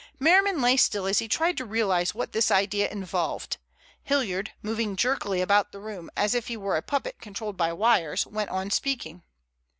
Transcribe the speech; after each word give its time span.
Merriman 0.19 0.63
lay 0.63 0.77
still 0.77 1.05
as 1.05 1.19
he 1.19 1.27
tried 1.27 1.57
to 1.57 1.63
realize 1.63 2.15
what 2.15 2.31
this 2.31 2.49
idea 2.49 2.89
involved. 2.89 3.57
Hilliard, 4.01 4.51
moving 4.63 4.95
jerkily 4.95 5.41
about 5.41 5.71
the 5.71 5.79
room 5.79 6.09
as 6.17 6.33
if 6.33 6.47
he 6.47 6.57
were 6.57 6.75
a 6.75 6.81
puppet 6.81 7.17
controlled 7.21 7.55
by 7.55 7.71
wires, 7.71 8.25
went 8.25 8.49
on 8.49 8.71
speaking. 8.71 9.21